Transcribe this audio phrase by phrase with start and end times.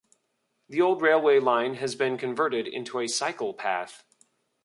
[0.67, 4.03] The old railway line has been converted into a cycle path.